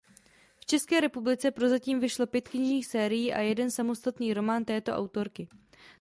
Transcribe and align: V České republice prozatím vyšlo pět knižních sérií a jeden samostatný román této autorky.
V 0.59 0.65
České 0.65 1.01
republice 1.01 1.51
prozatím 1.51 1.99
vyšlo 1.99 2.27
pět 2.27 2.47
knižních 2.49 2.85
sérií 2.85 3.33
a 3.33 3.39
jeden 3.39 3.71
samostatný 3.71 4.33
román 4.33 4.65
této 4.65 4.91
autorky. 4.91 5.47